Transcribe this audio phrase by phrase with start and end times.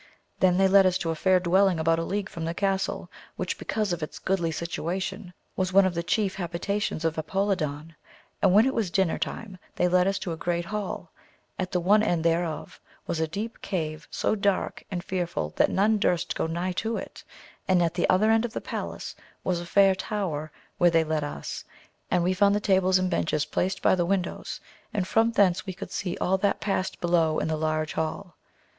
[0.39, 3.59] They then led us to a fair dwelling, about a league from the castle, which,
[3.59, 7.93] because of its goodly situation, was one of the chief habitations of Apolidon,
[8.41, 11.11] and when it was dinner time they led us to a large hall,
[11.59, 15.99] at the one end whereof was a deep cave so dark and fearful that none
[15.99, 17.23] durst go nigh to it,
[17.67, 21.23] and at the other end of the palace was a fair tower where they led
[21.23, 21.63] us,
[22.09, 24.59] and we found the tables and benches placed by the windows,
[24.95, 28.35] and from thence we could see all that past below in the large hall.